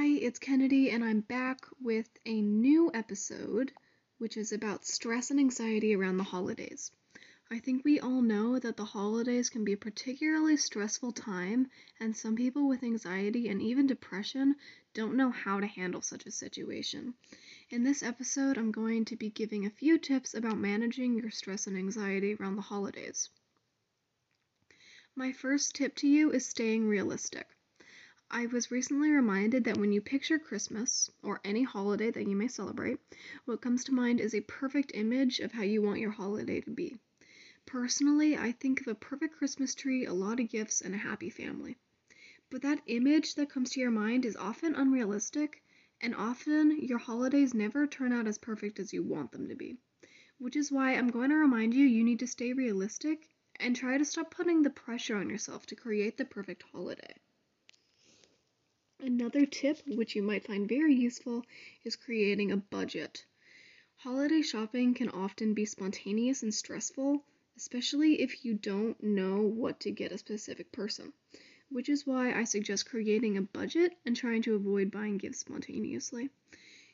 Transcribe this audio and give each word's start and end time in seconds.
Hi, 0.00 0.06
it's 0.06 0.38
Kennedy, 0.38 0.90
and 0.90 1.04
I'm 1.04 1.20
back 1.20 1.66
with 1.78 2.08
a 2.24 2.40
new 2.40 2.90
episode, 2.94 3.70
which 4.16 4.38
is 4.38 4.50
about 4.50 4.86
stress 4.86 5.30
and 5.30 5.38
anxiety 5.38 5.94
around 5.94 6.16
the 6.16 6.24
holidays. 6.24 6.90
I 7.50 7.58
think 7.58 7.84
we 7.84 8.00
all 8.00 8.22
know 8.22 8.58
that 8.58 8.78
the 8.78 8.84
holidays 8.86 9.50
can 9.50 9.62
be 9.62 9.74
a 9.74 9.76
particularly 9.76 10.56
stressful 10.56 11.12
time, 11.12 11.68
and 12.00 12.16
some 12.16 12.34
people 12.34 12.66
with 12.66 12.82
anxiety 12.82 13.48
and 13.50 13.60
even 13.60 13.86
depression 13.86 14.56
don't 14.94 15.18
know 15.18 15.30
how 15.30 15.60
to 15.60 15.66
handle 15.66 16.00
such 16.00 16.24
a 16.24 16.30
situation. 16.30 17.12
In 17.68 17.82
this 17.82 18.02
episode, 18.02 18.56
I'm 18.56 18.72
going 18.72 19.04
to 19.04 19.16
be 19.16 19.28
giving 19.28 19.66
a 19.66 19.70
few 19.70 19.98
tips 19.98 20.32
about 20.32 20.56
managing 20.56 21.12
your 21.12 21.30
stress 21.30 21.66
and 21.66 21.76
anxiety 21.76 22.36
around 22.36 22.56
the 22.56 22.62
holidays. 22.62 23.28
My 25.14 25.34
first 25.34 25.74
tip 25.74 25.94
to 25.96 26.08
you 26.08 26.32
is 26.32 26.46
staying 26.46 26.88
realistic. 26.88 27.46
I 28.32 28.46
was 28.46 28.70
recently 28.70 29.10
reminded 29.10 29.64
that 29.64 29.78
when 29.78 29.90
you 29.90 30.00
picture 30.00 30.38
Christmas, 30.38 31.10
or 31.20 31.40
any 31.42 31.64
holiday 31.64 32.12
that 32.12 32.28
you 32.28 32.36
may 32.36 32.46
celebrate, 32.46 33.00
what 33.44 33.60
comes 33.60 33.82
to 33.84 33.92
mind 33.92 34.20
is 34.20 34.36
a 34.36 34.40
perfect 34.42 34.92
image 34.94 35.40
of 35.40 35.50
how 35.50 35.62
you 35.62 35.82
want 35.82 35.98
your 35.98 36.12
holiday 36.12 36.60
to 36.60 36.70
be. 36.70 36.96
Personally, 37.66 38.36
I 38.36 38.52
think 38.52 38.80
of 38.80 38.86
a 38.86 38.94
perfect 38.94 39.34
Christmas 39.36 39.74
tree, 39.74 40.06
a 40.06 40.12
lot 40.12 40.38
of 40.38 40.48
gifts, 40.48 40.80
and 40.80 40.94
a 40.94 40.98
happy 40.98 41.28
family. 41.28 41.76
But 42.50 42.62
that 42.62 42.82
image 42.86 43.34
that 43.34 43.50
comes 43.50 43.70
to 43.70 43.80
your 43.80 43.90
mind 43.90 44.24
is 44.24 44.36
often 44.36 44.76
unrealistic, 44.76 45.64
and 46.00 46.14
often 46.14 46.78
your 46.80 46.98
holidays 46.98 47.52
never 47.52 47.88
turn 47.88 48.12
out 48.12 48.28
as 48.28 48.38
perfect 48.38 48.78
as 48.78 48.92
you 48.92 49.02
want 49.02 49.32
them 49.32 49.48
to 49.48 49.56
be. 49.56 49.76
Which 50.38 50.54
is 50.54 50.70
why 50.70 50.94
I'm 50.94 51.10
going 51.10 51.30
to 51.30 51.36
remind 51.36 51.74
you 51.74 51.84
you 51.84 52.04
need 52.04 52.20
to 52.20 52.28
stay 52.28 52.52
realistic 52.52 53.28
and 53.56 53.74
try 53.74 53.98
to 53.98 54.04
stop 54.04 54.30
putting 54.30 54.62
the 54.62 54.70
pressure 54.70 55.16
on 55.16 55.28
yourself 55.28 55.66
to 55.66 55.74
create 55.74 56.16
the 56.16 56.24
perfect 56.24 56.62
holiday. 56.70 57.16
Another 59.20 59.44
tip, 59.44 59.86
which 59.86 60.16
you 60.16 60.22
might 60.22 60.46
find 60.46 60.66
very 60.66 60.94
useful, 60.94 61.44
is 61.84 61.94
creating 61.94 62.50
a 62.50 62.56
budget. 62.56 63.26
Holiday 63.96 64.40
shopping 64.40 64.94
can 64.94 65.10
often 65.10 65.52
be 65.52 65.66
spontaneous 65.66 66.42
and 66.42 66.54
stressful, 66.54 67.22
especially 67.54 68.22
if 68.22 68.46
you 68.46 68.54
don't 68.54 69.02
know 69.02 69.42
what 69.42 69.78
to 69.80 69.90
get 69.90 70.10
a 70.10 70.16
specific 70.16 70.72
person, 70.72 71.12
which 71.68 71.90
is 71.90 72.06
why 72.06 72.32
I 72.32 72.44
suggest 72.44 72.88
creating 72.88 73.36
a 73.36 73.42
budget 73.42 73.92
and 74.06 74.16
trying 74.16 74.40
to 74.44 74.54
avoid 74.54 74.90
buying 74.90 75.18
gifts 75.18 75.40
spontaneously. 75.40 76.30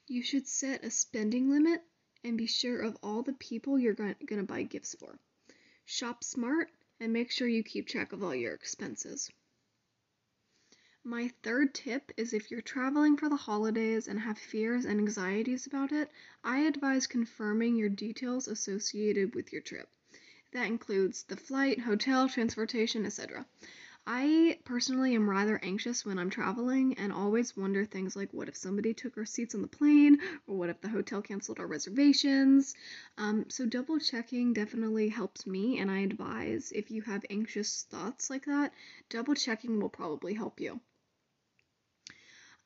You 0.08 0.24
should 0.24 0.48
set 0.48 0.84
a 0.84 0.90
spending 0.90 1.48
limit 1.48 1.80
and 2.24 2.36
be 2.36 2.46
sure 2.46 2.80
of 2.80 2.96
all 3.04 3.22
the 3.22 3.34
people 3.34 3.78
you're 3.78 3.94
going 3.94 4.16
to 4.26 4.42
buy 4.42 4.64
gifts 4.64 4.96
for. 4.98 5.16
Shop 5.84 6.24
smart 6.24 6.72
and 6.98 7.12
make 7.12 7.30
sure 7.30 7.46
you 7.46 7.62
keep 7.62 7.86
track 7.86 8.12
of 8.12 8.24
all 8.24 8.34
your 8.34 8.52
expenses. 8.52 9.30
My 11.08 11.28
third 11.44 11.72
tip 11.72 12.10
is 12.16 12.32
if 12.32 12.50
you're 12.50 12.60
traveling 12.60 13.16
for 13.16 13.28
the 13.28 13.36
holidays 13.36 14.08
and 14.08 14.18
have 14.18 14.36
fears 14.36 14.84
and 14.84 14.98
anxieties 14.98 15.64
about 15.64 15.92
it, 15.92 16.10
I 16.42 16.62
advise 16.62 17.06
confirming 17.06 17.76
your 17.76 17.88
details 17.88 18.48
associated 18.48 19.32
with 19.32 19.52
your 19.52 19.62
trip. 19.62 19.88
That 20.50 20.66
includes 20.66 21.22
the 21.22 21.36
flight, 21.36 21.78
hotel, 21.78 22.28
transportation, 22.28 23.06
etc. 23.06 23.46
I 24.04 24.58
personally 24.64 25.14
am 25.14 25.30
rather 25.30 25.60
anxious 25.62 26.04
when 26.04 26.18
I'm 26.18 26.28
traveling 26.28 26.94
and 26.94 27.12
always 27.12 27.56
wonder 27.56 27.84
things 27.84 28.16
like 28.16 28.32
what 28.32 28.48
if 28.48 28.56
somebody 28.56 28.92
took 28.92 29.16
our 29.16 29.24
seats 29.24 29.54
on 29.54 29.62
the 29.62 29.68
plane 29.68 30.18
or 30.48 30.56
what 30.56 30.70
if 30.70 30.80
the 30.80 30.88
hotel 30.88 31.22
canceled 31.22 31.60
our 31.60 31.68
reservations. 31.68 32.74
Um, 33.16 33.48
so, 33.48 33.64
double 33.64 34.00
checking 34.00 34.52
definitely 34.52 35.08
helps 35.08 35.46
me, 35.46 35.78
and 35.78 35.88
I 35.88 36.00
advise 36.00 36.72
if 36.74 36.90
you 36.90 37.02
have 37.02 37.24
anxious 37.30 37.84
thoughts 37.84 38.28
like 38.28 38.46
that, 38.46 38.72
double 39.08 39.36
checking 39.36 39.78
will 39.78 39.88
probably 39.88 40.34
help 40.34 40.58
you. 40.58 40.80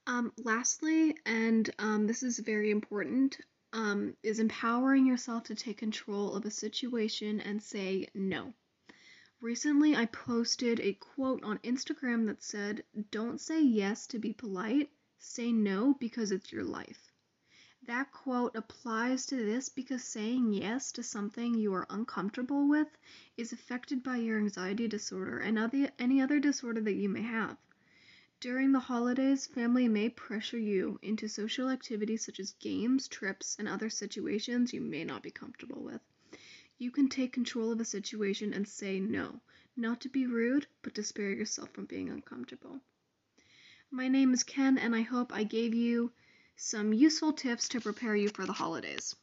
Um, 0.07 0.33
lastly, 0.39 1.17
and 1.27 1.69
um, 1.79 2.07
this 2.07 2.23
is 2.23 2.39
very 2.39 2.71
important, 2.71 3.39
um, 3.73 4.17
is 4.23 4.39
empowering 4.39 5.07
yourself 5.07 5.45
to 5.45 5.55
take 5.55 5.79
control 5.79 6.35
of 6.35 6.45
a 6.45 6.51
situation 6.51 7.41
and 7.41 7.63
say 7.63 8.09
no. 8.15 8.55
Recently, 9.41 9.97
I 9.97 10.07
posted 10.07 10.81
a 10.81 10.95
quote 10.95 11.43
on 11.45 11.59
Instagram 11.59 12.27
that 12.27 12.43
said, 12.43 12.85
Don't 13.11 13.41
say 13.41 13.63
yes 13.63 14.07
to 14.09 14.19
be 14.19 14.33
polite, 14.33 14.91
say 15.19 15.53
no 15.53 15.95
because 15.95 16.31
it's 16.31 16.53
your 16.53 16.65
life. 16.65 17.11
That 17.87 18.13
quote 18.13 18.55
applies 18.55 19.25
to 19.27 19.37
this 19.37 19.71
because 19.71 20.05
saying 20.05 20.53
yes 20.53 20.93
to 20.93 21.03
something 21.03 21.55
you 21.55 21.73
are 21.73 21.87
uncomfortable 21.89 22.69
with 22.69 22.89
is 23.39 23.53
affected 23.53 24.03
by 24.03 24.17
your 24.19 24.39
anxiety 24.39 24.89
disorder 24.89 25.39
and 25.39 25.59
other, 25.59 25.91
any 25.99 26.21
other 26.21 26.39
disorder 26.39 26.83
that 26.83 26.97
you 26.97 27.09
may 27.09 27.23
have. 27.23 27.57
During 28.41 28.73
the 28.73 28.81
holidays, 28.81 29.47
family 29.47 29.87
may 29.87 30.09
pressure 30.09 30.59
you 30.59 30.99
into 31.03 31.29
social 31.29 31.69
activities 31.69 32.25
such 32.25 32.41
as 32.41 32.53
games, 32.53 33.07
trips, 33.07 33.55
and 33.59 33.69
other 33.69 33.91
situations 33.91 34.73
you 34.73 34.81
may 34.81 35.05
not 35.05 35.23
be 35.23 35.31
comfortable 35.31 35.83
with. 35.83 36.01
You 36.79 36.91
can 36.91 37.11
take 37.11 37.35
control 37.35 37.71
of 37.71 37.81
a 37.81 37.85
situation 37.85 38.55
and 38.55 38.67
say 38.67 38.99
no, 38.99 39.43
not 39.77 40.01
to 40.01 40.09
be 40.09 40.27
rude, 40.27 40.67
but 40.81 40.95
to 40.95 41.03
spare 41.03 41.33
yourself 41.33 41.69
from 41.75 41.85
being 41.85 42.09
uncomfortable. 42.09 42.81
My 43.91 44.09
name 44.09 44.33
is 44.33 44.43
Ken, 44.43 44.79
and 44.79 44.97
I 44.97 45.03
hope 45.03 45.35
I 45.35 45.45
gave 45.45 45.75
you 45.75 46.11
some 46.57 46.95
useful 46.95 47.35
tips 47.35 47.69
to 47.69 47.81
prepare 47.83 48.17
you 48.17 48.31
for 48.31 48.47
the 48.47 48.55
holidays. 48.55 49.15